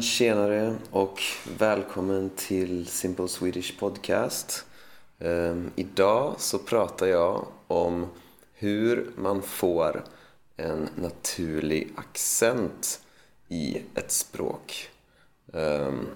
men 0.00 0.04
tjenare 0.04 0.76
och 0.90 1.22
välkommen 1.58 2.30
till 2.36 2.86
Simple 2.86 3.28
Swedish 3.28 3.78
Podcast. 3.78 4.64
Um, 5.18 5.70
idag 5.76 6.34
så 6.38 6.58
pratar 6.58 7.06
jag 7.06 7.46
om 7.66 8.06
hur 8.52 9.10
man 9.16 9.42
får 9.42 10.04
en 10.56 10.88
naturlig 10.96 11.92
accent 11.96 13.00
i 13.48 13.82
ett 13.94 14.10
språk. 14.10 14.88
Um, 15.46 16.06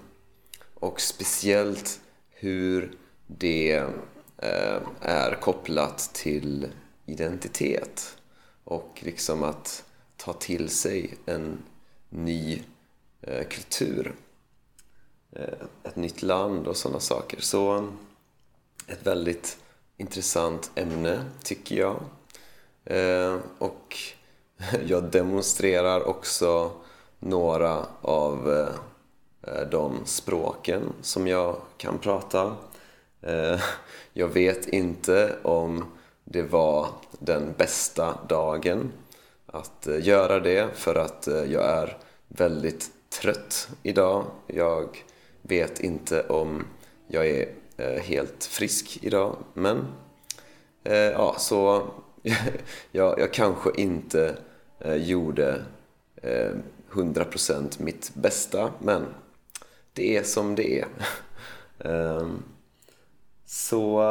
och 0.73 1.01
speciellt 1.01 1.99
hur 2.29 2.91
det 3.27 3.81
uh, 4.43 4.79
är 5.01 5.41
kopplat 5.41 6.09
till 6.13 6.67
identitet 7.05 8.17
och 8.63 8.99
liksom 9.03 9.43
att 9.43 9.83
ta 10.17 10.33
till 10.33 10.69
sig 10.69 11.17
en 11.25 11.57
ny 12.09 12.63
Eh, 13.27 13.43
kultur 13.47 14.15
eh, 15.31 15.67
ett 15.83 15.95
nytt 15.95 16.21
land 16.21 16.67
och 16.67 16.77
sådana 16.77 16.99
saker. 16.99 17.41
Så 17.41 17.87
ett 18.87 19.07
väldigt 19.07 19.57
intressant 19.97 20.71
ämne 20.75 21.25
tycker 21.43 21.75
jag. 21.75 21.99
Eh, 22.85 23.37
och 23.57 23.97
jag 24.85 25.03
demonstrerar 25.03 26.07
också 26.07 26.71
några 27.19 27.85
av 28.01 28.67
de 29.71 30.05
språken 30.05 30.93
som 31.01 31.27
jag 31.27 31.55
kan 31.77 31.97
prata. 31.97 32.55
Jag 34.13 34.27
vet 34.27 34.67
inte 34.67 35.35
om 35.43 35.85
det 36.23 36.41
var 36.41 36.87
den 37.19 37.53
bästa 37.57 38.19
dagen 38.29 38.91
att 39.45 39.87
göra 40.01 40.39
det 40.39 40.67
för 40.73 40.95
att 40.95 41.27
jag 41.27 41.65
är 41.65 41.97
väldigt 42.27 42.94
trött 43.21 43.69
idag. 43.83 44.25
Jag 44.47 45.03
vet 45.41 45.79
inte 45.79 46.27
om 46.27 46.63
jag 47.07 47.27
är 47.27 47.49
eh, 47.77 48.01
helt 48.01 48.43
frisk 48.43 48.99
idag 49.01 49.37
men 49.53 49.87
eh, 50.83 50.95
ja, 50.95 51.35
så 51.39 51.87
jag, 52.91 53.19
jag 53.19 53.33
kanske 53.33 53.69
inte 53.77 54.37
eh, 54.79 54.95
gjorde 54.95 55.63
100% 56.91 57.81
mitt 57.81 58.11
bästa 58.13 58.71
men 58.79 59.05
det 59.93 60.17
är 60.17 60.23
som 60.23 60.55
det 60.55 60.79
är. 60.79 60.87
Ehm, 61.79 62.43
så 63.45 64.03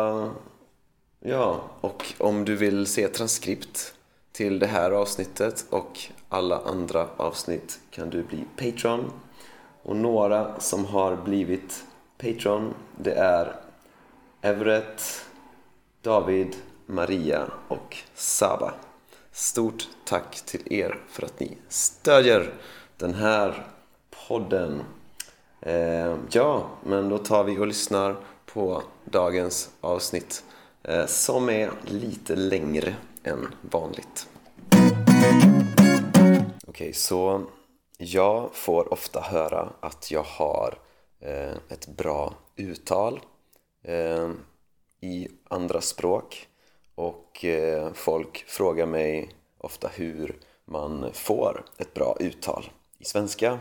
ja, 1.21 1.71
och 1.81 2.15
om 2.19 2.45
du 2.45 2.57
vill 2.57 2.87
se 2.87 3.09
transkript 3.09 3.95
till 4.35 4.59
det 4.59 4.67
här 4.67 4.91
avsnittet 4.91 5.65
och 5.71 6.01
alla 6.29 6.59
andra 6.59 7.09
avsnitt 7.17 7.81
kan 7.91 8.11
du 8.11 8.23
bli 8.23 8.45
Patreon. 8.57 9.13
Och 9.83 9.97
några 9.97 10.61
som 10.61 10.85
har 10.85 11.17
blivit 11.17 11.85
Patreon 12.19 12.75
det 12.97 13.13
är 13.13 13.57
Everett, 14.41 15.25
David, 16.03 16.57
Maria 16.87 17.45
och 17.69 17.97
Saba. 18.15 18.75
Stort 19.33 19.89
tack 20.05 20.41
till 20.47 20.73
er 20.73 20.99
för 21.09 21.25
att 21.25 21.41
ni 21.41 21.57
stödjer 21.69 22.53
den 22.97 23.15
här 23.15 23.67
podden. 24.29 24.83
Eh, 25.61 26.17
ja, 26.31 26.67
men 26.85 27.09
då 27.09 27.19
tar 27.19 27.45
vi 27.45 27.59
och 27.59 27.67
lyssnar 27.67 28.17
på 28.47 28.83
dagens 29.05 29.71
avsnitt 29.81 30.45
eh, 30.83 31.07
som 31.07 31.49
är 31.49 31.71
lite 31.85 32.37
längre 32.37 32.95
än 33.25 33.55
vanligt. 33.61 34.29
Okej, 36.31 36.53
okay, 36.67 36.93
så 36.93 37.45
jag 37.99 38.55
får 38.55 38.93
ofta 38.93 39.21
höra 39.21 39.73
att 39.81 40.11
jag 40.11 40.23
har 40.23 40.79
eh, 41.21 41.55
ett 41.69 41.87
bra 41.87 42.35
uttal 42.57 43.21
eh, 43.83 44.31
i 45.01 45.29
andra 45.49 45.81
språk 45.81 46.49
och 46.95 47.45
eh, 47.45 47.93
folk 47.93 48.45
frågar 48.49 48.87
mig 48.87 49.31
ofta 49.59 49.89
hur 49.89 50.41
man 50.65 51.11
får 51.13 51.65
ett 51.79 51.95
bra 51.95 52.17
uttal 52.21 52.71
i 52.99 53.05
svenska. 53.05 53.59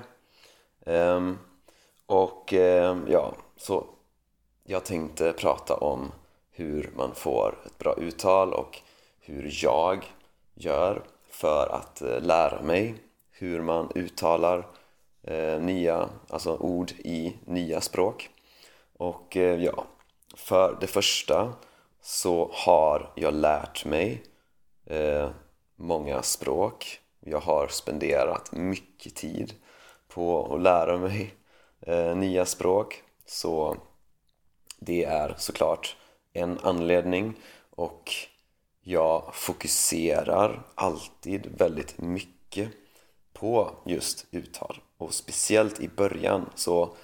Ehm, 0.85 1.37
och 2.05 2.53
eh, 2.53 2.97
ja, 3.07 3.35
så 3.57 3.85
jag 4.63 4.85
tänkte 4.85 5.33
prata 5.33 5.75
om 5.75 6.11
hur 6.51 6.91
man 6.95 7.15
får 7.15 7.57
ett 7.65 7.77
bra 7.77 7.95
uttal 7.97 8.53
och 8.53 8.81
hur 9.25 9.63
jag 9.63 10.05
gör 10.53 11.03
för 11.29 11.67
att 11.75 12.01
eh, 12.01 12.21
lära 12.21 12.61
mig 12.61 12.95
hur 13.31 13.61
man 13.61 13.91
uttalar 13.95 14.67
eh, 15.23 15.61
nya 15.61 16.09
alltså 16.29 16.57
ord 16.57 16.91
i 16.91 17.37
nya 17.45 17.81
språk. 17.81 18.29
Och 18.97 19.37
eh, 19.37 19.63
ja, 19.63 19.85
för 20.35 20.77
det 20.81 20.87
första 20.87 21.53
så 22.01 22.49
har 22.53 23.11
jag 23.15 23.33
lärt 23.33 23.85
mig 23.85 24.23
många 25.75 26.21
språk. 26.21 26.99
Jag 27.19 27.39
har 27.39 27.67
spenderat 27.67 28.51
mycket 28.51 29.15
tid 29.15 29.53
på 30.07 30.55
att 30.55 30.61
lära 30.61 30.97
mig 30.97 31.33
nya 32.15 32.45
språk. 32.45 33.03
Så 33.25 33.77
det 34.79 35.03
är 35.03 35.35
såklart 35.37 35.95
en 36.33 36.59
anledning 36.63 37.33
och 37.69 38.11
jag 38.83 39.35
fokuserar 39.35 40.63
alltid 40.75 41.47
väldigt 41.57 41.97
mycket 41.97 42.69
på 43.33 43.75
just 43.85 44.25
uttal. 44.31 44.81
Och 44.97 45.13
speciellt 45.13 45.79
i 45.79 45.87
början. 45.87 46.49
Så, 46.55 46.95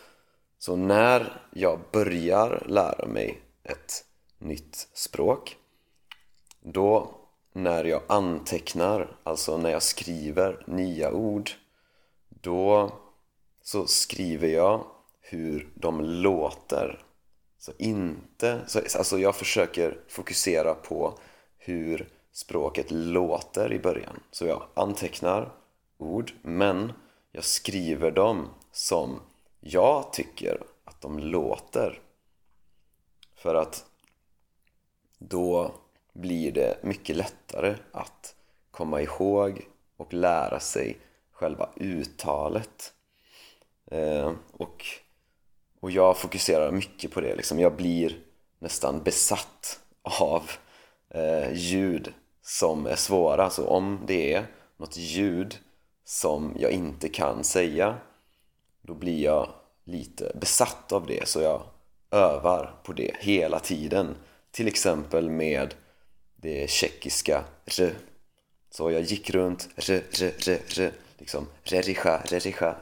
så 0.58 0.76
när 0.76 1.42
jag 1.54 1.80
börjar 1.92 2.64
lära 2.68 3.08
mig 3.08 3.42
ett 3.64 4.06
nytt 4.38 4.88
språk 4.94 5.58
då 6.62 7.16
när 7.54 7.86
jag 7.86 8.02
antecknar, 8.08 9.18
alltså 9.24 9.58
när 9.58 9.70
jag 9.70 9.84
skriver 9.84 10.64
nya 10.68 11.12
ord 11.12 11.52
då 12.30 12.92
så 13.62 13.88
skriver 13.88 14.48
jag 14.48 14.86
hur 15.22 15.70
de 15.76 16.02
låter. 16.02 17.06
Så 17.58 17.72
inte, 17.78 18.62
så, 18.68 18.80
alltså 18.80 19.20
jag 19.20 19.36
försöker 19.36 20.00
fokusera 20.08 20.76
på 20.76 21.20
hur 21.70 22.10
språket 22.32 22.92
låter 22.92 23.74
i 23.74 23.80
början. 23.80 24.20
Så 24.32 24.46
jag 24.46 24.64
antecknar 24.74 25.52
ord, 25.98 26.32
men 26.42 26.94
jag 27.32 27.44
skriver 27.44 28.12
dem 28.12 28.48
som 28.72 29.20
jag 29.60 30.14
tycker 30.14 30.64
att 30.84 31.02
de 31.02 31.20
låter. 31.20 32.00
För 33.36 33.56
att 33.56 33.86
då 35.18 35.72
blir 36.14 36.52
det 36.52 36.84
mycket 36.84 37.16
lättare 37.16 37.76
att 37.92 38.36
komma 38.72 39.02
ihåg 39.02 39.68
och 39.98 40.14
lära 40.14 40.60
sig 40.60 40.98
själva 41.32 41.70
uttalet. 41.76 42.94
Eh, 43.92 44.34
och, 44.52 44.86
och 45.80 45.92
jag 45.92 46.18
fokuserar 46.18 46.72
mycket 46.72 47.12
på 47.12 47.22
det. 47.22 47.36
Liksom. 47.36 47.60
Jag 47.60 47.76
blir 47.76 48.20
nästan 48.60 49.04
besatt 49.04 49.80
av 50.02 50.52
eh, 51.10 51.54
ljud 51.54 52.14
som 52.42 52.86
är 52.86 52.96
svåra. 52.96 53.50
Så 53.50 53.68
om 53.68 54.00
det 54.08 54.34
är 54.34 54.46
något 54.78 54.98
ljud 54.98 55.58
som 56.06 56.56
jag 56.60 56.72
inte 56.72 57.10
kan 57.10 57.44
säga 57.44 57.96
då 58.82 58.94
blir 58.94 59.24
jag 59.24 59.50
lite 59.84 60.32
besatt 60.36 60.92
av 60.92 61.08
det 61.08 61.28
så 61.28 61.42
jag 61.42 61.62
övar 62.12 62.74
på 62.84 62.94
det 62.94 63.16
hela 63.20 63.60
tiden. 63.60 64.16
Till 64.52 64.68
exempel 64.68 65.30
med 65.30 65.74
det 66.36 66.70
tjeckiska 66.70 67.44
r. 67.66 67.92
Så 68.72 68.92
jag 68.92 69.02
gick 69.02 69.30
runt 69.30 69.70
r, 69.76 70.02
r, 70.22 70.34
r, 70.48 70.60
r 70.78 70.92
liksom 71.18 71.48
rericha, 71.64 72.22
rericha 72.26 72.76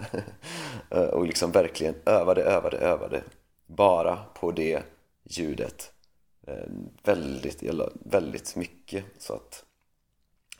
eh, 0.91 1.01
och 1.01 1.27
liksom 1.27 1.51
verkligen 1.51 1.95
övade, 2.05 2.43
övade, 2.43 2.77
övade 2.77 3.23
bara 3.65 4.15
på 4.33 4.51
det 4.51 4.83
ljudet 5.23 5.91
Eh, 6.47 6.67
väldigt, 7.03 7.63
väldigt 7.93 8.55
mycket 8.55 9.05
så 9.17 9.33
att 9.33 9.65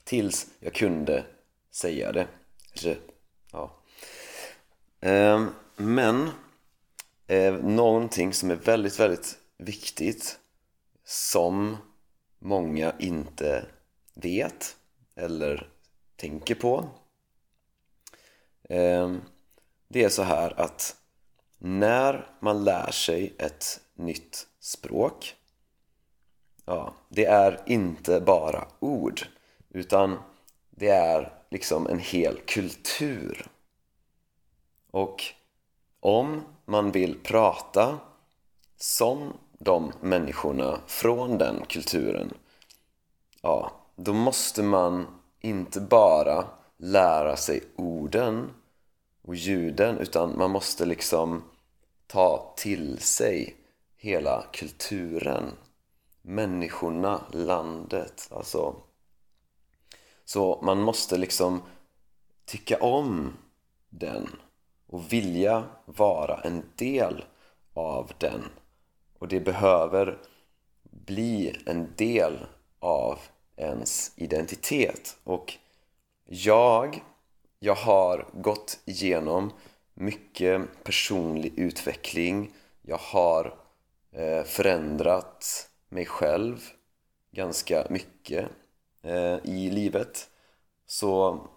tills 0.03 0.47
jag 0.59 0.73
kunde 0.73 1.25
säga 1.71 2.11
det 2.11 2.27
ja. 3.51 3.83
Ehm, 4.99 5.49
men 5.75 6.29
eh, 7.27 7.53
någonting 7.53 8.33
som 8.33 8.51
är 8.51 8.55
väldigt, 8.55 8.99
väldigt 8.99 9.37
viktigt 9.57 10.39
som 11.03 11.77
många 12.39 12.93
inte 12.99 13.65
vet 14.13 14.77
eller 15.15 15.69
tänker 16.15 16.55
på 16.55 16.89
ehm, 18.69 19.21
det 19.87 20.03
är 20.03 20.09
så 20.09 20.23
här 20.23 20.59
att 20.59 20.95
när 21.57 22.31
man 22.39 22.63
lär 22.63 22.91
sig 22.91 23.33
ett 23.37 23.81
nytt 23.95 24.47
språk 24.59 25.35
Ja, 26.69 26.93
det 27.09 27.25
är 27.25 27.61
inte 27.65 28.21
bara 28.21 28.67
ord 28.79 29.21
utan 29.69 30.17
det 30.69 30.89
är 30.89 31.33
liksom 31.49 31.87
en 31.87 31.99
hel 31.99 32.37
kultur. 32.45 33.47
Och 34.91 35.23
om 35.99 36.41
man 36.65 36.91
vill 36.91 37.19
prata 37.23 37.99
som 38.77 39.33
de 39.59 39.91
människorna 40.01 40.79
från 40.87 41.37
den 41.37 41.65
kulturen 41.67 42.33
ja, 43.41 43.71
då 43.95 44.13
måste 44.13 44.63
man 44.63 45.07
inte 45.41 45.81
bara 45.81 46.45
lära 46.77 47.35
sig 47.35 47.63
orden 47.75 48.49
och 49.21 49.35
ljuden 49.35 49.97
utan 49.97 50.37
man 50.37 50.51
måste 50.51 50.85
liksom 50.85 51.43
ta 52.07 52.53
till 52.57 52.99
sig 52.99 53.55
hela 53.97 54.45
kulturen 54.51 55.51
människorna, 56.27 57.21
landet 57.31 58.27
alltså. 58.31 58.75
Så 60.25 60.59
man 60.63 60.81
måste 60.81 61.17
liksom 61.17 61.61
tycka 62.45 62.77
om 62.77 63.33
den 63.89 64.29
och 64.87 65.13
vilja 65.13 65.63
vara 65.85 66.41
en 66.41 66.63
del 66.75 67.25
av 67.73 68.11
den. 68.17 68.43
Och 69.19 69.27
det 69.27 69.39
behöver 69.39 70.17
bli 70.83 71.63
en 71.65 71.93
del 71.95 72.45
av 72.79 73.19
ens 73.55 74.11
identitet. 74.15 75.17
Och 75.23 75.53
jag, 76.25 77.03
jag 77.59 77.75
har 77.75 78.27
gått 78.33 78.79
igenom 78.85 79.51
mycket 79.93 80.83
personlig 80.83 81.53
utveckling. 81.59 82.53
Jag 82.81 82.97
har 82.97 83.55
eh, 84.11 84.43
förändrat 84.43 85.66
mig 85.89 86.05
själv 86.05 86.69
ganska 87.31 87.87
mycket 87.89 88.49
eh, 89.01 89.37
i 89.43 89.69
livet. 89.69 90.29
Så, 90.85 91.47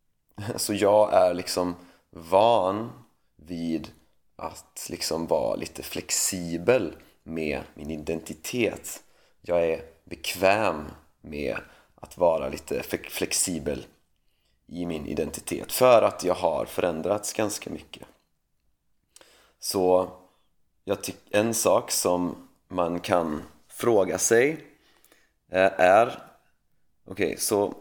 så 0.56 0.74
jag 0.74 1.14
är 1.14 1.34
liksom 1.34 1.74
van 2.10 2.90
vid 3.36 3.90
att 4.36 4.86
liksom 4.90 5.26
vara 5.26 5.54
lite 5.54 5.82
flexibel 5.82 6.96
med 7.22 7.62
min 7.74 7.90
identitet. 7.90 9.02
Jag 9.40 9.64
är 9.64 9.82
bekväm 10.04 10.84
med 11.20 11.56
att 11.94 12.18
vara 12.18 12.48
lite 12.48 12.82
flexibel 13.08 13.86
i 14.66 14.86
min 14.86 15.06
identitet 15.06 15.72
för 15.72 16.02
att 16.02 16.24
jag 16.24 16.34
har 16.34 16.64
förändrats 16.64 17.32
ganska 17.32 17.70
mycket. 17.70 18.08
Så 19.58 20.10
jag 20.84 21.02
tycker 21.02 21.38
en 21.38 21.54
sak 21.54 21.90
som 21.90 22.48
man 22.68 23.00
kan 23.00 23.42
fråga 23.80 24.18
sig 24.18 24.50
eh, 25.52 25.80
är 25.80 26.06
okej, 27.04 27.26
okay, 27.26 27.36
så 27.36 27.74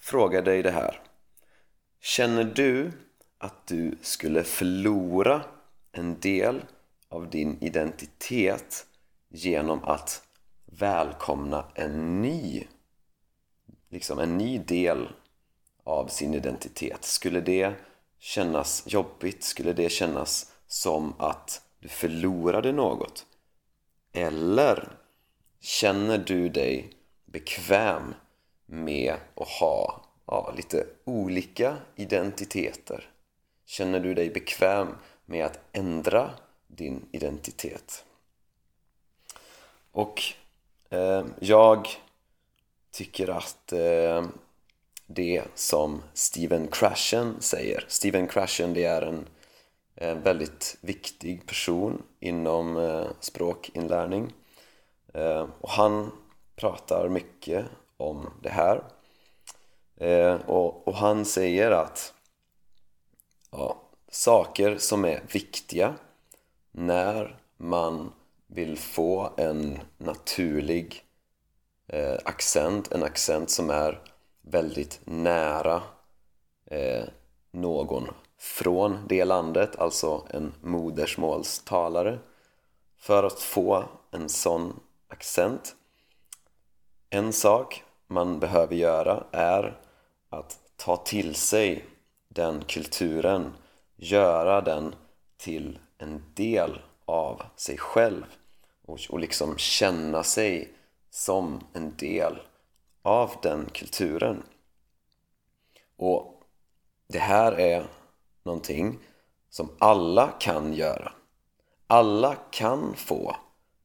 fråga 0.00 0.42
dig 0.42 0.62
det 0.62 0.70
här 0.70 1.02
Känner 2.00 2.44
du 2.44 2.92
att 3.38 3.66
du 3.66 3.98
skulle 4.02 4.44
förlora 4.44 5.42
en 5.92 6.20
del 6.20 6.64
av 7.08 7.30
din 7.30 7.58
identitet 7.60 8.86
genom 9.28 9.84
att 9.84 10.22
välkomna 10.64 11.64
en 11.74 12.22
ny 12.22 12.66
liksom 13.88 14.18
en 14.18 14.38
ny 14.38 14.58
del 14.58 15.08
av 15.84 16.06
sin 16.06 16.34
identitet 16.34 17.04
skulle 17.04 17.40
det 17.40 17.74
kännas 18.18 18.82
jobbigt? 18.86 19.44
Skulle 19.44 19.72
det 19.72 19.88
kännas 19.88 20.52
som 20.66 21.14
att 21.18 21.62
du 21.78 21.88
förlorade 21.88 22.72
något? 22.72 23.26
Eller 24.16 24.88
känner 25.60 26.18
du 26.18 26.48
dig 26.48 26.90
bekväm 27.24 28.14
med 28.66 29.14
att 29.34 29.48
ha 29.48 30.04
ja, 30.26 30.52
lite 30.56 30.86
olika 31.04 31.76
identiteter? 31.96 33.10
Känner 33.64 34.00
du 34.00 34.14
dig 34.14 34.30
bekväm 34.30 34.88
med 35.24 35.46
att 35.46 35.58
ändra 35.72 36.30
din 36.66 37.08
identitet? 37.12 38.04
Och 39.92 40.22
eh, 40.90 41.24
jag 41.40 41.88
tycker 42.90 43.28
att 43.28 43.72
eh, 43.72 44.26
det 45.06 45.44
som 45.54 46.02
Steven 46.14 46.68
Krashen 46.68 47.36
säger 47.40 47.84
Steven 47.88 48.26
Krashen 48.26 48.74
det 48.74 48.84
är 48.84 49.02
en, 49.02 49.28
en 49.96 50.22
väldigt 50.22 50.76
viktig 50.80 51.46
person 51.46 52.02
inom 52.20 52.76
eh, 52.76 53.06
språkinlärning. 53.20 54.32
Eh, 55.14 55.46
och 55.60 55.70
han 55.70 56.10
pratar 56.56 57.08
mycket 57.08 57.66
om 57.96 58.30
det 58.42 58.50
här. 58.50 58.82
Och, 60.46 60.88
och, 60.88 60.94
han 60.94 61.24
säger 61.24 61.70
att 61.70 62.14
ja, 63.50 63.82
saker 64.08 64.78
som 64.78 65.04
är 65.04 65.22
viktiga 65.32 65.94
när 66.72 67.40
man 67.56 68.12
vill 68.46 68.78
få 68.78 69.32
en 69.36 69.78
naturlig 69.98 71.04
eh, 71.86 72.16
accent, 72.24 72.92
en 72.92 73.02
accent 73.02 73.50
som 73.50 73.70
är 73.70 74.02
väldigt 74.42 75.00
nära 75.04 75.82
eh, 76.66 77.04
någon 77.50 78.08
från 78.38 79.06
det 79.08 79.24
landet, 79.24 79.76
alltså 79.76 80.26
en 80.30 80.54
modersmålstalare 80.60 82.18
för 82.98 83.24
att 83.24 83.40
få 83.40 83.84
en 84.10 84.28
sån 84.28 84.80
accent. 85.08 85.76
En 87.10 87.32
sak 87.32 87.84
man 88.06 88.38
behöver 88.38 88.74
göra 88.74 89.24
är 89.32 89.80
att 90.28 90.58
ta 90.76 90.96
till 90.96 91.34
sig 91.34 91.84
den 92.28 92.64
kulturen 92.64 93.52
göra 93.96 94.60
den 94.60 94.94
till 95.36 95.78
en 95.98 96.22
del 96.34 96.80
av 97.04 97.42
sig 97.56 97.78
själv 97.78 98.24
och, 98.84 98.98
och 99.08 99.20
liksom 99.20 99.58
känna 99.58 100.22
sig 100.22 100.74
som 101.10 101.60
en 101.72 101.96
del 101.96 102.38
av 103.02 103.30
den 103.42 103.70
kulturen. 103.72 104.42
Och 105.96 106.42
det 107.08 107.18
här 107.18 107.52
är 107.52 107.86
någonting 108.46 108.98
som 109.50 109.70
alla 109.78 110.28
kan 110.40 110.74
göra 110.74 111.12
alla 111.86 112.34
kan 112.34 112.94
få 112.96 113.36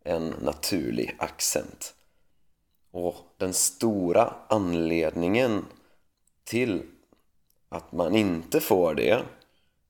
en 0.03 0.27
naturlig 0.27 1.15
accent 1.19 1.93
och 2.91 3.15
den 3.37 3.53
stora 3.53 4.33
anledningen 4.49 5.65
till 6.43 6.83
att 7.69 7.91
man 7.91 8.15
inte 8.15 8.59
får 8.59 8.95
det 8.95 9.23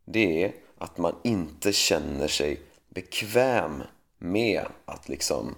det 0.06 0.44
är 0.44 0.54
att 0.78 0.98
man 0.98 1.16
inte 1.24 1.74
känner 1.74 2.28
sig 2.28 2.62
bekväm 2.90 3.84
med 4.18 4.66
att 4.86 5.10
liksom 5.10 5.56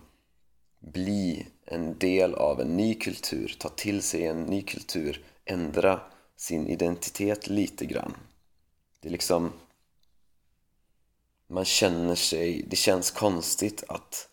bli 0.80 1.48
en 1.66 1.98
del 1.98 2.36
av 2.36 2.62
en 2.62 2.78
ny 2.78 2.96
kultur, 2.96 3.56
ta 3.60 3.70
till 3.70 4.02
sig 4.02 4.26
en 4.26 4.44
ny 4.44 4.62
kultur, 4.62 5.26
ändra 5.46 6.00
sin 6.36 6.68
identitet 6.68 7.48
lite 7.48 7.86
grann. 7.86 8.14
Det 9.04 9.10
är 9.10 9.12
liksom 9.12 9.52
man 11.48 11.66
känner 11.66 12.16
sig, 12.16 12.66
det 12.70 12.76
känns 12.76 13.12
konstigt 13.12 13.84
att 13.88 14.30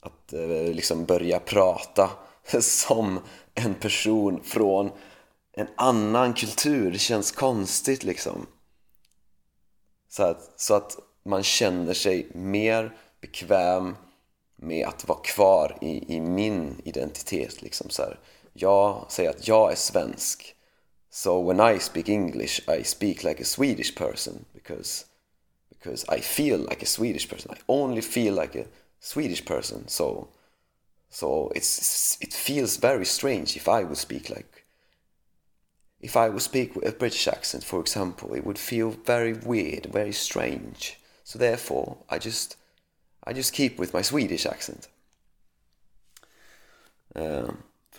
att 0.00 0.32
eh, 0.32 0.74
liksom 0.74 1.04
börja 1.04 1.40
prata 1.40 2.10
som 2.60 3.20
en 3.54 3.74
person 3.74 4.42
från 4.44 4.90
en 5.52 5.68
annan 5.76 6.34
kultur, 6.34 6.92
det 6.92 6.98
känns 6.98 7.32
konstigt 7.32 8.04
liksom. 8.04 8.46
Så 10.08 10.22
att, 10.22 10.60
så 10.60 10.74
att 10.74 10.98
man 11.22 11.42
känner 11.42 11.94
sig 11.94 12.28
mer 12.34 12.96
bekväm 13.20 13.96
med 14.56 14.86
att 14.86 15.08
vara 15.08 15.18
kvar 15.18 15.78
i, 15.80 16.16
i 16.16 16.20
min 16.20 16.82
identitet 16.84 17.62
liksom 17.62 17.90
så 17.90 18.02
här. 18.02 18.18
Jag 18.52 19.06
säger 19.08 19.30
att 19.30 19.48
jag 19.48 19.72
är 19.72 19.76
svensk. 19.76 20.54
So 21.18 21.40
when 21.40 21.58
I 21.58 21.78
speak 21.78 22.08
English 22.08 22.60
I 22.68 22.82
speak 22.82 23.24
like 23.24 23.40
a 23.40 23.44
Swedish 23.56 23.92
person 23.92 24.46
because 24.54 25.06
because 25.68 26.04
I 26.08 26.20
feel 26.20 26.58
like 26.58 26.80
a 26.80 26.94
Swedish 26.96 27.28
person 27.28 27.50
I 27.50 27.58
only 27.66 28.02
feel 28.02 28.34
like 28.34 28.54
a 28.54 28.66
Swedish 29.00 29.44
person 29.44 29.88
so 29.88 30.28
so 31.10 31.50
it's 31.56 32.16
it 32.20 32.32
feels 32.32 32.76
very 32.76 33.04
strange 33.04 33.56
if 33.56 33.66
I 33.68 33.82
would 33.82 33.98
speak 33.98 34.30
like 34.30 34.64
if 36.00 36.16
I 36.16 36.28
would 36.28 36.42
speak 36.42 36.76
with 36.76 36.86
a 36.86 36.92
British 36.92 37.26
accent 37.26 37.64
for 37.64 37.80
example 37.80 38.36
it 38.36 38.44
would 38.46 38.58
feel 38.58 38.90
very 38.90 39.32
weird 39.32 39.86
very 39.86 40.12
strange 40.12 41.00
so 41.24 41.36
therefore 41.36 41.96
I 42.08 42.18
just 42.18 42.56
I 43.24 43.32
just 43.32 43.52
keep 43.52 43.76
with 43.80 43.92
my 43.92 44.02
Swedish 44.02 44.46
accent. 44.46 44.88
Eh, 47.14 47.48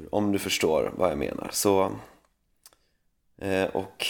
om 0.10 0.32
du 0.32 0.40
förstår 0.40 0.94
vad 0.98 1.12
jag 1.12 1.18
menar. 1.18 1.50
Så, 1.54 1.92
eh, 3.42 3.64
och, 3.64 4.06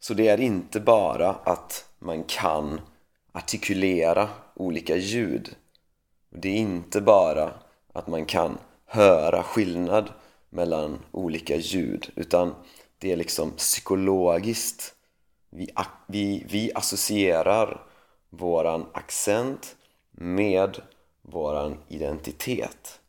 så 0.00 0.14
det 0.14 0.28
är 0.28 0.40
inte 0.40 0.80
bara 0.80 1.30
att 1.30 1.90
man 1.98 2.24
kan 2.24 2.80
artikulera 3.32 4.28
olika 4.54 4.96
ljud. 4.96 5.56
Det 6.30 6.48
är 6.48 6.56
inte 6.56 7.00
bara 7.00 7.54
att 7.92 8.06
man 8.06 8.24
kan 8.26 8.58
höra 8.86 9.42
skillnad 9.42 10.12
mellan 10.50 10.98
olika 11.10 11.56
ljud 11.56 12.10
utan 12.16 12.54
det 12.98 13.12
är 13.12 13.16
liksom 13.16 13.50
psykologiskt 13.50 14.94
vi, 15.50 15.70
vi, 16.06 16.46
vi 16.48 16.72
associerar 16.74 17.86
våran 18.30 18.86
accent 18.92 19.76
med 20.10 20.82
våran 21.22 21.78
identitet 21.88 23.00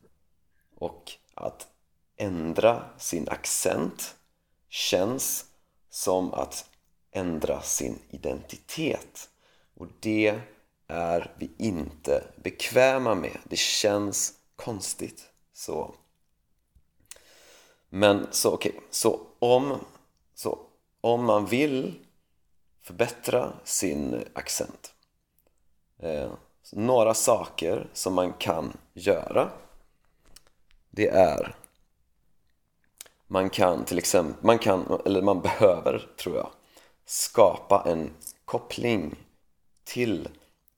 och 0.76 1.12
att 1.34 1.68
ändra 2.16 2.84
sin 2.98 3.28
accent 3.28 4.16
känns 4.70 5.44
som 5.88 6.34
att 6.34 6.70
ändra 7.12 7.62
sin 7.62 7.98
identitet 8.10 9.28
och 9.74 9.86
det 10.00 10.40
är 10.86 11.34
vi 11.38 11.50
inte 11.58 12.24
bekväma 12.36 13.14
med. 13.14 13.38
Det 13.44 13.58
känns 13.58 14.34
konstigt. 14.56 15.30
Så 15.52 15.94
men 17.88 18.26
så 18.30 18.54
okej, 18.54 18.72
okay. 18.72 18.82
så, 18.90 19.20
om, 19.38 19.84
så 20.34 20.58
om 21.00 21.24
man 21.24 21.46
vill 21.46 21.94
förbättra 22.82 23.52
sin 23.64 24.24
accent 24.32 24.94
eh, 25.98 26.32
några 26.72 27.14
saker 27.14 27.88
som 27.92 28.14
man 28.14 28.32
kan 28.32 28.76
göra 28.92 29.50
det 30.90 31.08
är 31.08 31.56
man 33.32 33.50
kan 33.50 33.84
till 33.84 33.98
exempel, 33.98 34.44
man 34.46 34.58
kan, 34.58 35.00
eller 35.04 35.22
man 35.22 35.40
behöver 35.40 36.08
tror 36.16 36.36
jag 36.36 36.50
skapa 37.04 37.82
en 37.86 38.10
koppling 38.44 39.14
till 39.84 40.28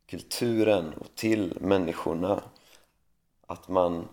kulturen 0.06 0.94
och 1.00 1.14
till 1.14 1.58
människorna 1.60 2.42
att 3.46 3.68
man 3.68 4.08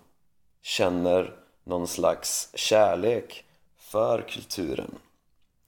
känner 0.62 1.36
någon 1.64 1.88
slags 1.88 2.50
kärlek 2.54 3.46
för 3.78 4.22
kulturen, 4.22 4.96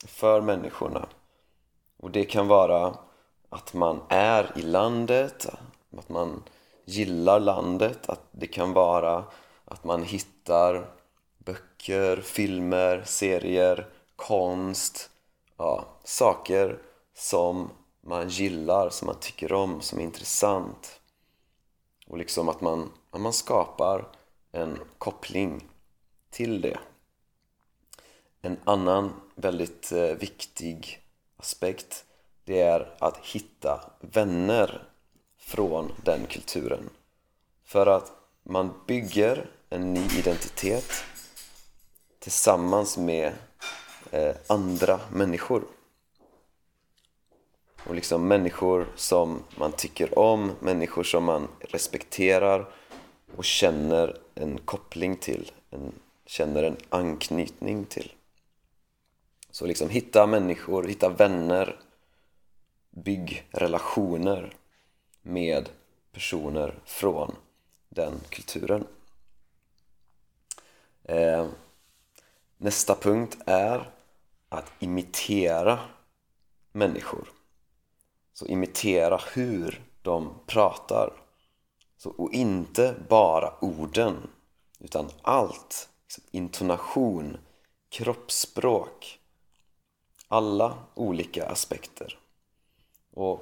för 0.06 0.40
människorna. 0.40 1.08
Och 1.96 2.10
det 2.10 2.24
kan 2.24 2.48
vara 2.48 2.94
att 3.48 3.74
man 3.74 4.00
är 4.08 4.52
i 4.58 4.62
landet, 4.62 5.46
att 5.98 6.08
man 6.08 6.42
gillar 6.84 7.40
landet, 7.40 8.08
att 8.08 8.26
det 8.30 8.46
kan 8.46 8.72
vara 8.72 9.24
att 9.64 9.84
man 9.84 10.02
hittar 10.02 11.01
böcker, 11.44 12.16
filmer, 12.16 13.02
serier, 13.06 13.88
konst, 14.16 15.10
ja, 15.56 15.84
saker 16.04 16.78
som 17.14 17.70
man 18.00 18.28
gillar, 18.28 18.90
som 18.90 19.06
man 19.06 19.20
tycker 19.20 19.52
om, 19.52 19.80
som 19.80 19.98
är 19.98 20.02
intressant. 20.02 21.00
Och 22.06 22.18
liksom 22.18 22.48
att 22.48 22.60
man, 22.60 22.92
att 23.10 23.20
man 23.20 23.32
skapar 23.32 24.08
en 24.52 24.78
koppling 24.98 25.68
till 26.30 26.60
det. 26.60 26.78
En 28.42 28.56
annan 28.64 29.12
väldigt 29.34 29.92
eh, 29.92 30.14
viktig 30.14 31.00
aspekt 31.36 32.04
det 32.44 32.60
är 32.60 32.94
att 32.98 33.16
hitta 33.16 33.90
vänner 34.00 34.88
från 35.38 35.92
den 36.04 36.26
kulturen. 36.26 36.90
För 37.64 37.86
att 37.86 38.12
man 38.42 38.72
bygger 38.86 39.50
en 39.70 39.94
ny 39.94 40.04
identitet 40.18 41.04
tillsammans 42.22 42.96
med 42.96 43.32
eh, 44.10 44.34
andra 44.46 45.00
människor. 45.12 45.64
Och 47.86 47.94
liksom 47.94 48.28
människor 48.28 48.92
som 48.96 49.42
man 49.56 49.72
tycker 49.72 50.18
om, 50.18 50.52
människor 50.60 51.04
som 51.04 51.24
man 51.24 51.48
respekterar 51.60 52.72
och 53.36 53.44
känner 53.44 54.18
en 54.34 54.58
koppling 54.58 55.16
till, 55.16 55.52
en 55.70 55.92
känner 56.26 56.62
en 56.62 56.76
anknytning 56.88 57.84
till. 57.84 58.12
Så 59.50 59.66
liksom 59.66 59.88
hitta 59.88 60.26
människor, 60.26 60.84
hitta 60.84 61.08
vänner, 61.08 61.80
bygg 62.90 63.46
relationer 63.50 64.56
med 65.22 65.68
personer 66.12 66.74
från 66.84 67.36
den 67.88 68.20
kulturen. 68.28 68.86
Eh, 71.04 71.46
nästa 72.62 72.94
punkt 72.94 73.38
är 73.46 73.90
att 74.48 74.72
imitera 74.78 75.78
människor. 76.72 77.28
Så 78.32 78.46
imitera 78.46 79.20
hur 79.34 79.82
de 80.02 80.34
pratar. 80.46 81.12
Så, 81.96 82.10
och 82.10 82.32
inte 82.32 82.94
bara 83.08 83.54
orden, 83.60 84.30
utan 84.78 85.10
allt 85.22 85.88
Liksom 86.04 86.24
intonation, 86.30 87.38
kroppsspråk 87.88 89.18
alla 90.28 90.78
olika 90.94 91.46
aspekter 91.46 92.18
och 93.10 93.40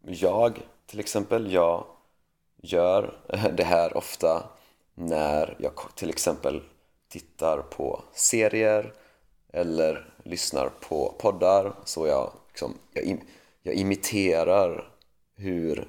jag 0.00 0.62
till 0.86 1.00
exempel, 1.00 1.52
jag 1.52 1.86
gör 2.56 3.20
det 3.56 3.64
här 3.64 3.96
ofta 3.96 4.50
när 4.94 5.56
jag 5.58 5.72
till 5.94 6.10
exempel 6.10 6.62
tittar 7.12 7.62
på 7.62 8.02
serier 8.12 8.94
eller 9.52 10.14
lyssnar 10.24 10.68
på 10.68 11.14
poddar 11.18 11.72
så 11.84 12.06
jag, 12.06 12.32
liksom, 12.48 12.74
jag, 12.92 13.24
jag 13.62 13.74
imiterar 13.74 14.92
hur 15.36 15.88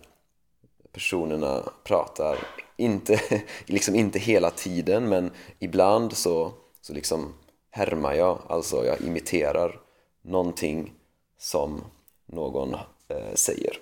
personerna 0.92 1.64
pratar. 1.84 2.38
Inte, 2.78 3.22
liksom 3.66 3.96
inte 3.96 4.20
hela 4.20 4.50
tiden 4.50 5.10
men 5.10 5.32
ibland 5.60 6.18
så, 6.18 6.52
så 6.82 6.94
liksom 6.94 7.34
härmar 7.70 8.14
jag, 8.14 8.40
alltså 8.48 8.86
jag 8.86 9.02
imiterar 9.02 9.82
någonting 10.22 10.94
som 11.38 11.82
någon 12.26 12.74
eh, 13.08 13.34
säger. 13.34 13.78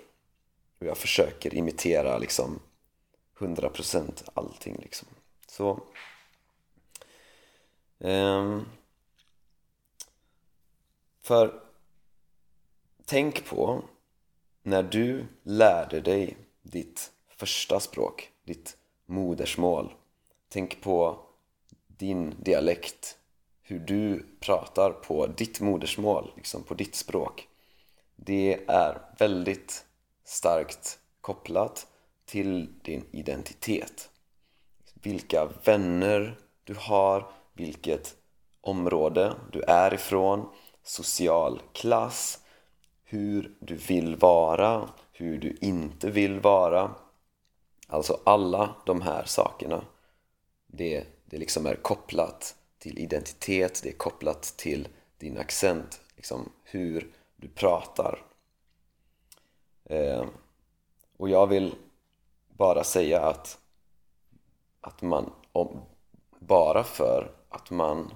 Och 0.80 0.86
jag 0.86 0.98
försöker 0.98 1.54
imitera 1.54 2.18
liksom 2.18 2.60
100% 3.38 4.28
allting 4.34 4.76
liksom. 4.82 5.08
Så 5.46 5.80
um, 8.02 8.68
för 11.20 11.62
tänk 13.04 13.44
på 13.44 13.82
när 14.62 14.82
du 14.82 15.26
lärde 15.42 16.00
dig 16.00 16.36
ditt 16.62 17.12
första 17.28 17.80
språk, 17.80 18.30
ditt 18.44 18.76
modersmål. 19.06 19.92
Tänk 20.48 20.80
på 20.80 21.18
din 21.86 22.34
dialekt, 22.38 23.18
hur 23.62 23.78
du 23.78 24.26
pratar 24.40 24.90
på 24.90 25.26
ditt 25.26 25.60
modersmål, 25.60 26.32
liksom 26.36 26.62
på 26.62 26.74
ditt 26.74 26.94
språk. 26.94 27.48
Det 28.16 28.64
är 28.68 28.98
väldigt 29.18 29.84
starkt 30.24 30.98
kopplat 31.20 31.86
till 32.24 32.72
din 32.82 33.04
identitet. 33.10 34.10
Vilka 34.94 35.48
vänner 35.64 36.38
du 36.64 36.74
har, 36.78 37.32
vilket 37.52 38.16
område 38.60 39.34
du 39.52 39.62
är 39.62 39.94
ifrån, 39.94 40.48
social 40.82 41.60
klass, 41.72 42.38
hur 43.04 43.54
du 43.60 43.74
vill 43.74 44.16
vara, 44.16 44.88
hur 45.12 45.38
du 45.38 45.56
inte 45.60 46.10
vill 46.10 46.40
vara 46.40 46.94
Alltså 47.92 48.20
alla 48.24 48.74
de 48.86 49.00
här 49.00 49.24
sakerna 49.24 49.84
det, 50.66 51.06
det 51.24 51.38
liksom 51.38 51.66
är 51.66 51.74
kopplat 51.74 52.56
till 52.78 52.98
identitet, 52.98 53.80
det 53.82 53.88
är 53.88 53.96
kopplat 53.96 54.42
till 54.42 54.88
din 55.18 55.38
accent, 55.38 56.00
liksom 56.16 56.52
hur 56.64 57.12
du 57.36 57.48
pratar. 57.48 58.24
Eh, 59.84 60.24
och 61.16 61.28
jag 61.28 61.46
vill 61.46 61.74
bara 62.48 62.84
säga 62.84 63.20
att, 63.20 63.58
att 64.80 65.02
man, 65.02 65.32
om, 65.52 65.80
bara 66.38 66.84
för 66.84 67.30
att 67.52 67.70
man 67.70 68.14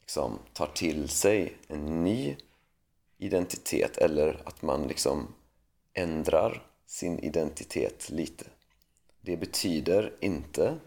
liksom 0.00 0.38
tar 0.52 0.66
till 0.66 1.08
sig 1.08 1.56
en 1.68 2.04
ny 2.04 2.36
identitet 3.18 3.98
eller 3.98 4.42
att 4.44 4.62
man 4.62 4.88
liksom 4.88 5.34
ändrar 5.92 6.62
sin 6.86 7.18
identitet 7.18 8.10
lite. 8.10 8.44
Det 9.20 9.36
betyder 9.36 10.12
inte 10.20 10.78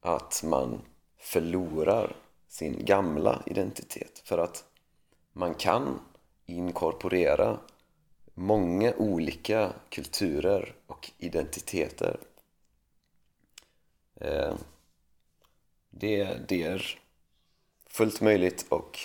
att 0.00 0.42
man 0.44 0.80
förlorar 1.18 2.16
sin 2.48 2.84
gamla 2.84 3.42
identitet 3.46 4.22
för 4.24 4.38
att 4.38 4.64
man 5.32 5.54
kan 5.54 6.00
inkorporera 6.46 7.60
många 8.34 8.94
olika 8.94 9.72
kulturer 9.88 10.74
och 10.86 11.10
identiteter. 11.18 12.20
Eh, 14.14 14.54
det, 15.90 16.48
det 16.48 16.62
är 16.62 17.01
fullt 17.92 18.20
möjligt 18.20 18.66
och 18.68 18.98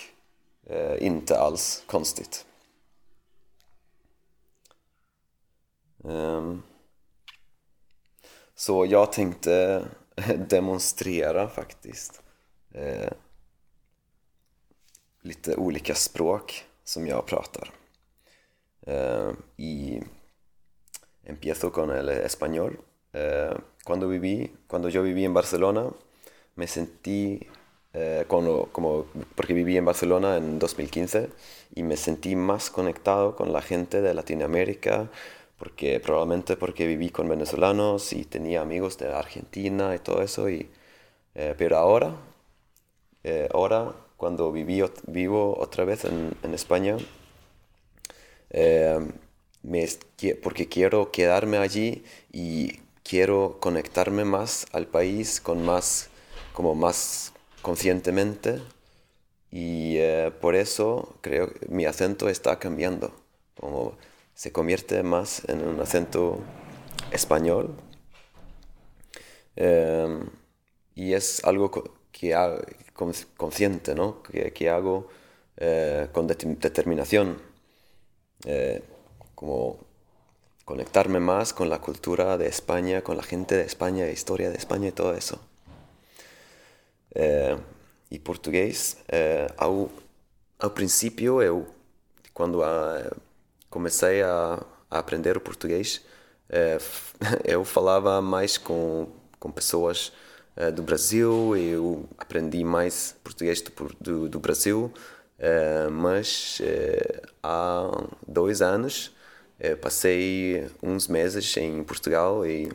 eh, 0.66 1.06
inte 1.06 1.38
alls 1.38 1.84
konstigt 1.86 2.46
um, 5.98 6.62
så 8.54 8.86
jag 8.86 9.12
tänkte 9.12 9.84
demonstrera 10.48 11.48
faktiskt 11.48 12.22
eh, 12.74 13.12
lite 15.22 15.56
olika 15.56 15.94
språk 15.94 16.64
som 16.84 17.06
jag 17.06 17.26
pratar. 17.26 17.74
eh, 18.88 19.32
y 19.56 20.00
empiezo 21.24 21.70
con 21.70 21.90
el 21.90 22.08
español. 22.08 22.80
Eh, 23.12 23.54
cuando 23.84 24.08
viví, 24.08 24.50
cuando 24.66 24.88
yo 24.88 25.02
viví 25.02 25.24
en 25.24 25.34
Barcelona, 25.34 25.90
me 26.54 26.66
sentí 26.66 27.46
eh, 27.94 28.24
como, 28.28 28.66
como, 28.66 29.06
porque 29.34 29.54
viví 29.54 29.76
en 29.76 29.84
Barcelona 29.84 30.36
en 30.36 30.58
2015 30.58 31.30
y 31.74 31.82
me 31.82 31.96
sentí 31.96 32.36
más 32.36 32.70
conectado 32.70 33.36
con 33.36 33.52
la 33.52 33.62
gente 33.62 34.02
de 34.02 34.14
Latinoamérica, 34.14 35.10
porque 35.58 36.00
probablemente 36.00 36.56
porque 36.56 36.86
viví 36.86 37.10
con 37.10 37.28
venezolanos 37.28 38.12
y 38.12 38.24
tenía 38.24 38.60
amigos 38.62 38.98
de 38.98 39.12
Argentina 39.12 39.94
y 39.94 39.98
todo 40.00 40.22
eso, 40.22 40.48
y, 40.50 40.70
eh, 41.34 41.54
pero 41.58 41.78
ahora, 41.78 42.16
eh, 43.24 43.48
ahora 43.52 43.94
cuando 44.16 44.50
viví, 44.52 44.82
vivo 45.06 45.56
otra 45.58 45.84
vez 45.84 46.04
en, 46.04 46.32
en 46.42 46.54
España, 46.54 46.96
me, 49.62 49.86
porque 50.42 50.68
quiero 50.68 51.10
quedarme 51.10 51.58
allí 51.58 52.04
y 52.32 52.80
quiero 53.02 53.58
conectarme 53.60 54.24
más 54.24 54.66
al 54.72 54.86
país 54.86 55.40
con 55.40 55.64
más, 55.64 56.10
como 56.52 56.74
más 56.74 57.32
conscientemente 57.62 58.60
y 59.50 59.96
eh, 59.98 60.32
por 60.40 60.54
eso 60.54 61.16
creo 61.20 61.52
que 61.52 61.68
mi 61.68 61.84
acento 61.86 62.28
está 62.28 62.58
cambiando, 62.58 63.12
como 63.58 63.96
se 64.34 64.52
convierte 64.52 65.02
más 65.02 65.42
en 65.48 65.66
un 65.66 65.80
acento 65.80 66.40
español 67.12 67.74
em, 69.56 70.28
y 70.94 71.14
es 71.14 71.44
algo 71.44 71.70
que 72.12 72.34
consciente, 73.36 73.94
¿no? 73.94 74.22
que, 74.22 74.52
que 74.52 74.68
hago 74.70 75.08
eh, 75.56 76.08
con 76.12 76.26
determinación, 76.28 77.40
eh, 78.44 78.82
como 79.34 79.78
conectarme 80.64 81.20
más 81.20 81.52
con 81.52 81.68
la 81.70 81.80
cultura 81.80 82.38
de 82.38 82.46
España, 82.46 83.02
con 83.02 83.16
la 83.16 83.22
gente 83.22 83.56
de 83.56 83.62
España, 83.64 84.04
la 84.04 84.12
historia 84.12 84.50
de 84.50 84.56
España 84.56 84.88
y 84.88 84.92
todo 84.92 85.14
eso. 85.14 85.40
Eh, 87.14 87.58
e 88.10 88.18
português. 88.18 88.96
É, 89.08 89.48
ao, 89.56 89.90
ao 90.58 90.70
princípio, 90.70 91.42
eu, 91.42 91.66
quando 92.32 92.62
a, 92.62 93.10
comecei 93.70 94.22
a, 94.22 94.64
a, 94.90 94.98
aprender 94.98 95.36
o 95.36 95.40
português, 95.40 96.02
é, 96.48 96.78
eu 97.44 97.64
falava 97.64 98.20
mais 98.22 98.56
com, 98.58 99.08
com 99.38 99.50
pessoas 99.50 100.12
do 100.74 100.82
Brasil, 100.82 101.56
eu 101.56 102.08
aprendi 102.18 102.64
mais 102.64 103.14
português 103.22 103.62
do, 103.62 103.70
do, 104.00 104.28
do 104.28 104.40
Brasil, 104.40 104.92
mas 105.92 106.60
há 107.40 108.08
dois 108.26 108.60
anos 108.60 109.14
passei 109.80 110.68
uns 110.82 111.06
meses 111.06 111.56
em 111.56 111.84
Portugal 111.84 112.44
e 112.44 112.72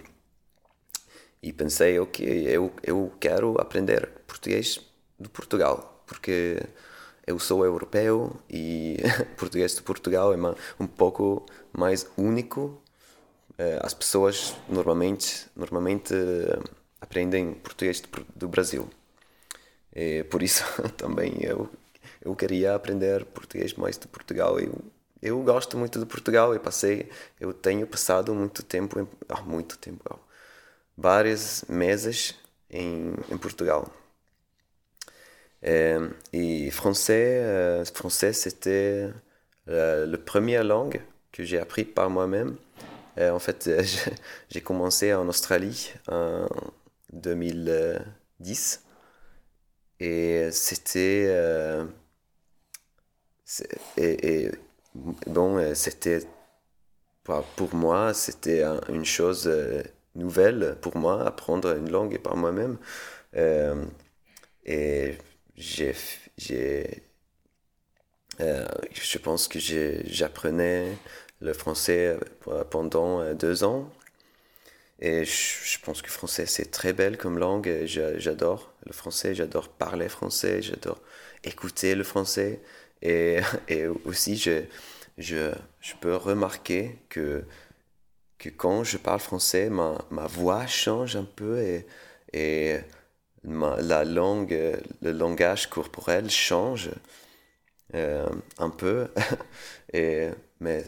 e 1.44 1.52
pensei, 1.54 2.00
ok, 2.00 2.26
eu, 2.48 2.72
eu 2.82 3.12
quero 3.20 3.60
aprender 3.60 4.10
português 4.26 4.80
de 5.20 5.30
Portugal, 5.30 6.02
porque 6.08 6.62
eu 7.28 7.38
sou 7.40 7.66
europeu 7.66 8.36
e 8.50 8.98
português 9.38 9.76
de 9.76 9.82
Portugal 9.82 10.34
é 10.34 10.38
um 10.80 10.88
pouco 10.88 11.46
mais 11.74 12.08
único. 12.18 12.82
Eh, 13.58 13.80
as 13.84 13.94
pessoas 13.94 14.56
normalmente, 14.70 15.48
normalmente 15.56 16.14
eh, 16.14 16.60
aprendem 17.02 17.54
português 17.56 18.02
do 18.36 18.48
Brasil. 18.48 18.90
E 19.96 20.24
por 20.26 20.42
isso 20.42 20.64
também 20.98 21.34
eu, 21.42 21.70
eu 22.22 22.36
queria 22.36 22.76
aprender 22.76 23.26
português 23.26 23.74
mais 23.74 23.98
de 23.98 24.08
Portugal. 24.08 24.60
Eu, 24.60 24.74
eu 25.22 25.42
gosto 25.44 25.78
muito 25.78 26.00
de 26.00 26.06
Portugal 26.06 26.56
e 26.56 26.60
passei, 26.60 27.10
eu 27.40 27.54
tenho 27.54 27.88
passado 27.88 28.34
muito 28.34 28.64
tempo, 28.64 29.00
em, 29.00 29.08
ah, 29.30 29.42
muito 29.42 29.78
tempo, 29.78 30.20
vários 30.98 31.66
meses 31.70 32.36
em, 32.72 33.14
em 33.30 33.38
Portugal. 33.38 33.86
Et, 35.64 35.96
et 36.34 36.72
français, 36.72 37.40
euh, 37.42 37.86
français 37.86 38.34
c'était 38.34 39.10
euh, 39.70 40.06
la 40.06 40.18
première 40.18 40.64
langue 40.64 41.02
que 41.32 41.44
j'ai 41.44 41.60
appris 41.60 41.86
par 41.86 42.10
moi-même. 42.10 42.58
Euh, 43.18 43.32
en 43.32 43.40
fait, 43.40 43.70
j'ai 44.50 44.62
commencé 44.62 45.14
en 45.14 45.28
Australie 45.30 45.94
en 46.10 46.48
2010 47.14 48.84
et 50.00 50.50
c'était 50.52 51.86
et, 53.98 54.46
et, 54.46 54.52
bon, 54.96 55.74
c'était 55.76 56.22
pour 57.56 57.74
moi, 57.74 58.14
c'était 58.14 58.64
une 58.90 59.06
chose 59.06 59.50
nouvelle 60.16 60.78
pour 60.82 60.98
moi, 60.98 61.26
apprendre 61.26 61.76
une 61.78 61.90
langue 61.92 62.18
par 62.20 62.36
moi-même. 62.36 62.78
Euh, 63.36 63.84
et 64.66 65.18
j'ai, 65.58 65.96
j'ai, 66.38 67.04
euh, 68.42 68.68
je 68.94 69.18
pense 69.18 69.48
que 69.48 69.60
j'apprenais 69.60 70.88
le 71.42 71.54
français 71.54 72.18
pendant 72.70 73.34
deux 73.34 73.64
ans. 73.64 73.90
Et 75.00 75.26
je, 75.26 75.80
pense 75.82 76.02
que 76.02 76.08
le 76.08 76.14
français, 76.14 76.46
c'est 76.46 76.72
très 76.72 76.94
belle 76.94 77.18
comme 77.18 77.38
langue. 77.38 77.84
J'adore 77.86 78.74
le 78.86 78.94
français, 78.94 79.36
j'adore 79.36 79.68
parler 79.70 80.08
français, 80.08 80.62
j'adore 80.62 81.02
écouter 81.44 81.96
le 81.96 82.04
français. 82.04 82.62
Et, 83.02 83.40
et 83.68 83.88
aussi, 84.06 84.38
je, 84.38 84.64
je, 85.18 85.52
je 85.82 85.94
peux 86.00 86.16
remarquer 86.16 86.98
que 87.10 87.44
que 88.44 88.50
quand 88.50 88.84
je 88.84 88.98
parle 88.98 89.22
français, 89.22 89.70
ma, 89.70 89.98
ma 90.12 90.28
voix 90.28 90.68
change 90.68 91.16
un 91.16 91.24
peu 91.24 91.62
et, 91.62 91.88
et 92.34 92.80
ma, 93.44 93.82
la 93.82 94.04
langue, 94.04 94.54
le 95.02 95.12
langage 95.14 95.70
corporel 95.70 96.30
change 96.30 96.90
euh, 97.96 98.28
un 98.58 98.70
peu. 98.70 99.08
et, 99.94 100.28
mais 100.60 100.84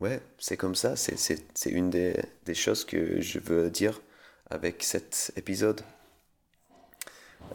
ouais, 0.00 0.18
c'est 0.38 0.56
comme 0.56 0.74
ça, 0.74 0.96
c'est 0.96 1.70
une 1.70 1.90
des, 1.90 2.16
des, 2.46 2.54
choses 2.54 2.86
que 2.86 3.20
je 3.20 3.38
veux 3.38 3.68
dire 3.70 4.00
avec 4.48 4.82
cet 4.82 5.32
épisode. 5.36 5.82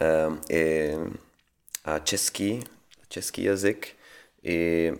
Euh, 0.01 0.29
et 0.49 0.93
a 1.83 1.99
český, 1.99 2.63
český 3.09 3.43
jazyk 3.43 3.95
i 4.43 4.91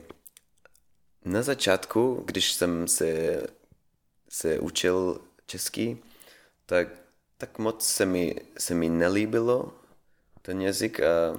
na 1.26 1.42
začátku, 1.42 2.24
když 2.26 2.52
jsem 2.52 2.88
se 2.88 3.42
se 4.30 4.60
učil 4.60 5.22
český, 5.46 5.98
tak, 6.66 6.88
tak 7.38 7.60
moc 7.60 7.86
se 7.86 8.06
mi, 8.06 8.36
se 8.58 8.74
mi 8.74 8.90
nelíbilo 8.90 9.74
ten 10.42 10.62
jazyk 10.62 11.00
a 11.00 11.38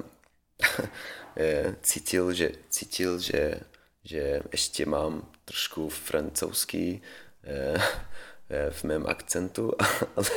cítil, 1.82 2.32
že, 2.32 2.50
cítil 2.68 3.18
že, 3.18 3.60
že 4.04 4.42
ještě 4.52 4.86
mám 4.86 5.28
trošku 5.44 5.88
francouzský 5.88 7.02
v 8.70 8.84
mém 8.84 9.06
akcentu, 9.06 9.72
ale 10.16 10.30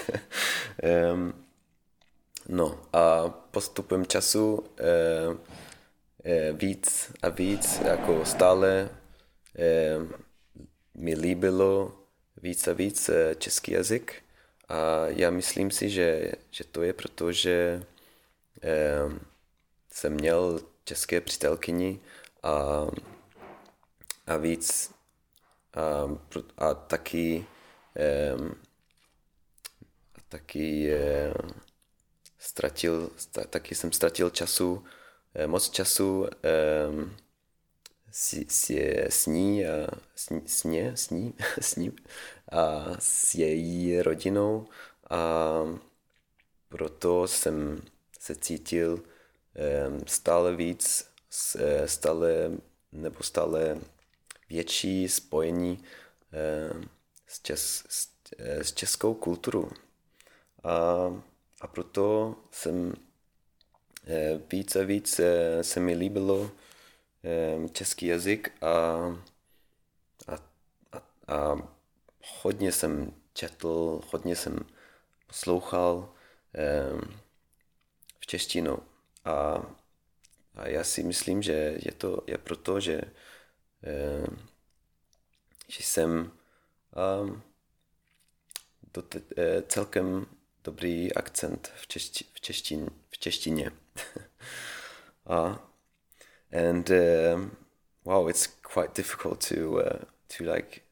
no 2.49 2.81
a 2.93 3.29
postupem 3.29 4.05
času 4.05 4.63
eh, 4.79 6.53
víc 6.53 7.11
a 7.21 7.29
víc, 7.29 7.79
jako 7.85 8.25
stále 8.25 8.89
mi 10.95 11.15
líbilo 11.15 12.02
víc 12.43 12.67
a 12.67 12.73
víc 12.73 13.09
eh, 13.09 13.35
český 13.35 13.71
jazyk. 13.71 14.23
A 14.69 15.07
já 15.07 15.29
myslím 15.29 15.71
si, 15.71 15.89
že, 15.89 16.31
že 16.51 16.63
to 16.63 16.83
je 16.83 16.93
proto, 16.93 17.31
že 17.31 17.83
eh, 18.63 19.19
jsem 19.89 20.13
měl 20.13 20.59
české 20.83 21.21
přítelkyni 21.21 21.99
a, 22.43 22.87
a 24.27 24.37
víc 24.37 24.93
a, 25.73 26.17
a 26.57 26.73
taky 26.73 27.45
eh, 27.95 28.35
a 30.15 30.21
taky 30.29 30.93
eh, 30.93 31.33
ztratil, 32.39 33.09
taky 33.49 33.75
jsem 33.75 33.91
ztratil 33.91 34.29
času, 34.29 34.83
eh, 35.35 35.47
moc 35.47 35.69
času 35.69 36.27
eh, 36.43 37.22
si, 38.13 38.45
si, 38.49 39.05
sní, 39.09 39.65
a, 39.65 39.87
sní, 40.15 40.41
sně, 40.47 40.97
sní, 40.97 41.33
sní 41.61 41.91
a 42.51 42.85
s 42.99 43.35
její 43.35 44.01
rodinou 44.01 44.67
a 45.09 45.49
proto 46.69 47.27
jsem 47.27 47.81
se 48.19 48.35
cítil 48.35 49.03
stále 50.05 50.55
víc, 50.55 51.09
stále 51.85 52.51
nebo 52.91 53.23
stále 53.23 53.79
větší 54.49 55.09
spojení 55.09 55.83
s, 57.27 57.41
čes, 57.41 57.83
s 58.39 58.73
českou 58.73 59.13
kulturou. 59.13 59.69
A, 60.63 60.73
a 61.61 61.67
proto 61.67 62.35
jsem 62.51 62.93
e, 64.07 64.39
víc 64.51 64.75
a 64.75 64.83
víc 64.83 65.21
se 65.61 65.79
mi 65.79 65.93
líbilo 65.93 66.51
český 67.71 68.05
jazyk 68.05 68.51
a, 68.61 68.67
a 70.27 70.53
a 71.27 71.55
hodně 72.41 72.71
jsem 72.71 73.13
četl, 73.33 74.01
hodně 74.11 74.35
jsem 74.35 74.59
poslouchal 75.27 76.13
v 78.19 78.25
češtinu 78.25 78.79
a, 79.25 79.65
a 80.55 80.67
já 80.67 80.83
si 80.83 81.03
myslím, 81.03 81.41
že 81.41 81.77
je 81.85 81.91
to 81.91 82.23
je 82.27 82.37
proto, 82.37 82.79
že, 82.79 83.01
že 85.67 85.83
jsem 85.83 86.31
to, 88.91 89.01
uh, 89.01 89.17
celkem 89.67 90.25
dobrý 90.63 91.13
akcent 91.13 91.71
v, 91.75 91.87
češti, 91.87 92.25
v, 92.33 92.41
češtin, 92.41 92.89
v 93.09 93.17
češtině. 93.17 93.71
uh, 95.29 95.57
and 96.53 96.89
um, 96.91 97.57
wow, 98.05 98.27
it's 98.27 98.47
quite 98.61 98.93
difficult 98.93 99.41
to 99.41 99.81
uh, 99.81 99.99
to 100.29 100.45
like 100.45 100.83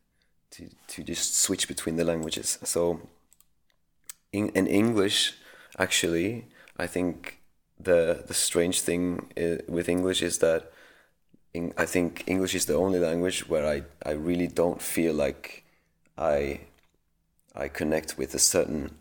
to 0.51 0.69
to 0.87 1.03
just 1.03 1.35
switch 1.35 1.67
between 1.67 1.95
the 1.95 2.03
languages. 2.03 2.57
So 2.63 2.99
in, 4.33 4.49
in 4.49 4.67
English, 4.67 5.35
actually, 5.77 6.47
I 6.77 6.87
think 6.87 7.39
the 7.79 8.23
the 8.27 8.33
strange 8.33 8.81
thing 8.81 9.29
with 9.67 9.87
English 9.87 10.23
is 10.23 10.39
that 10.39 10.71
in, 11.53 11.73
I 11.77 11.85
think 11.85 12.23
English 12.25 12.55
is 12.55 12.65
the 12.65 12.75
only 12.75 12.99
language 12.99 13.47
where 13.47 13.67
I, 13.67 13.83
I 14.03 14.13
really 14.13 14.47
don't 14.47 14.81
feel 14.81 15.13
like 15.13 15.63
I 16.17 16.61
I 17.55 17.67
connect 17.67 18.17
with 18.17 18.33
a 18.33 18.39
certain 18.39 18.97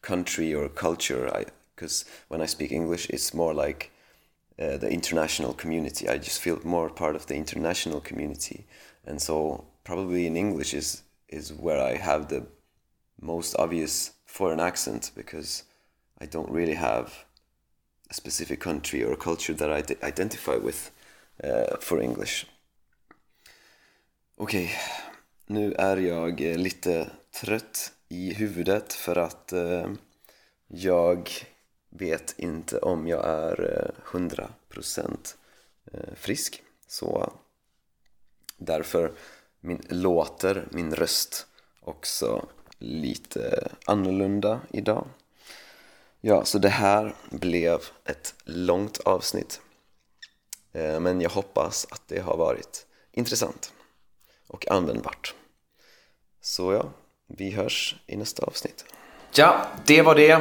country 0.00 0.54
or 0.54 0.68
culture. 0.68 1.28
I 1.34 1.46
because 1.74 2.04
when 2.28 2.40
I 2.40 2.46
speak 2.46 2.70
English, 2.70 3.10
it's 3.10 3.34
more 3.34 3.52
like 3.52 3.90
uh, 4.58 4.76
the 4.76 4.90
international 4.90 5.52
community. 5.54 6.08
I 6.08 6.18
just 6.18 6.40
feel 6.40 6.60
more 6.64 6.90
part 6.90 7.16
of 7.16 7.26
the 7.26 7.34
international 7.34 8.00
community, 8.00 8.66
and 9.06 9.20
so 9.20 9.64
probably 9.84 10.26
in 10.26 10.36
English 10.36 10.74
is 10.74 11.02
is 11.28 11.52
where 11.52 11.80
I 11.80 11.96
have 11.96 12.28
the 12.28 12.46
most 13.20 13.56
obvious 13.58 14.12
foreign 14.26 14.60
accent 14.60 15.10
because 15.16 15.64
I 16.20 16.26
don't 16.26 16.50
really 16.50 16.74
have 16.74 17.24
a 18.10 18.14
specific 18.14 18.60
country 18.60 19.02
or 19.02 19.16
culture 19.16 19.54
that 19.54 19.70
I 19.70 20.06
identify 20.06 20.56
with 20.56 20.90
uh, 21.42 21.76
for 21.80 22.00
English. 22.00 22.46
Okay. 24.38 24.70
nu 25.46 25.74
är 25.78 25.96
jag 25.96 26.40
lite 26.40 27.10
trött 27.30 27.92
i 28.08 28.34
huvudet 28.34 28.92
för 28.92 29.18
att 29.18 29.52
uh, 29.52 29.92
jag 30.68 31.30
vet 31.98 32.34
inte 32.38 32.78
om 32.78 33.06
jag 33.06 33.24
är 33.24 33.92
eh, 34.12 34.18
100% 34.18 35.34
eh, 35.92 36.14
frisk. 36.14 36.62
Så 36.86 37.32
därför 38.56 39.12
min, 39.60 39.82
låter 39.88 40.68
min 40.70 40.94
röst 40.94 41.46
också 41.80 42.48
lite 42.78 43.68
annorlunda 43.86 44.60
idag. 44.70 45.06
Ja, 46.20 46.44
så 46.44 46.58
det 46.58 46.68
här 46.68 47.14
blev 47.30 47.78
ett 48.04 48.34
långt 48.44 49.00
avsnitt. 49.00 49.60
Eh, 50.72 51.00
men 51.00 51.20
jag 51.20 51.30
hoppas 51.30 51.86
att 51.90 52.02
det 52.08 52.20
har 52.20 52.36
varit 52.36 52.86
intressant 53.12 53.72
och 54.46 54.70
användbart. 54.70 55.34
Så 56.40 56.72
ja, 56.72 56.92
vi 57.26 57.50
hörs 57.50 57.96
i 58.06 58.16
nästa 58.16 58.46
avsnitt. 58.46 58.84
Ja, 59.36 59.56
det 59.84 60.02
var 60.02 60.14
det. 60.14 60.38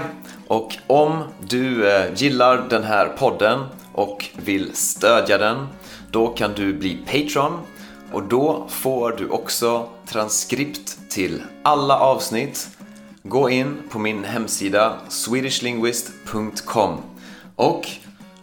Och 0.48 0.78
om 0.88 1.24
du 1.40 1.90
eh, 1.90 2.14
gillar 2.16 2.70
den 2.70 2.84
här 2.84 3.08
podden 3.08 3.60
och 3.94 4.26
vill 4.36 4.76
stödja 4.76 5.38
den, 5.38 5.68
då 6.12 6.28
kan 6.28 6.54
du 6.54 6.74
bli 6.74 6.98
Patreon 7.06 7.60
och 8.12 8.24
då 8.24 8.68
får 8.70 9.12
du 9.12 9.30
också 9.30 9.88
transkript 10.08 10.98
till 11.10 11.42
alla 11.64 12.00
avsnitt. 12.00 12.68
Gå 13.24 13.50
in 13.50 13.78
på 13.90 14.00
min 14.00 14.24
hemsida 14.24 14.94
swedishlinguist.com 15.10 16.98
och 17.56 17.88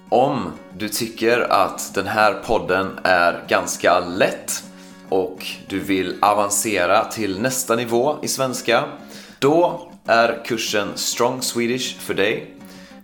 om 0.08 0.52
du 0.78 0.88
tycker 0.88 1.52
att 1.52 1.94
den 1.94 2.06
här 2.06 2.34
podden 2.34 2.98
är 3.04 3.44
ganska 3.48 4.00
lätt 4.00 4.64
och 5.08 5.46
du 5.68 5.78
vill 5.78 6.16
avancera 6.20 7.04
till 7.04 7.40
nästa 7.40 7.76
nivå 7.76 8.16
i 8.22 8.28
svenska, 8.28 8.84
då 9.38 9.89
är 10.10 10.44
kursen 10.44 10.88
Strong 10.94 11.42
Swedish 11.42 11.98
för 11.98 12.14
dig. 12.14 12.54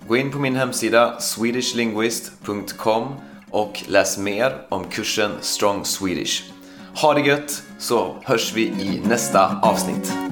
Gå 0.09 0.17
in 0.17 0.31
på 0.31 0.39
min 0.39 0.57
hemsida 0.57 1.21
swedishlinguist.com 1.21 3.15
och 3.51 3.83
läs 3.87 4.19
mer 4.19 4.67
om 4.69 4.85
kursen 4.85 5.31
Strong 5.41 5.85
Swedish. 5.85 6.43
Ha 6.95 7.15
det 7.15 7.21
gött 7.21 7.63
så 7.79 8.17
hörs 8.25 8.53
vi 8.55 8.63
i 8.63 9.01
nästa 9.05 9.61
avsnitt. 9.63 10.26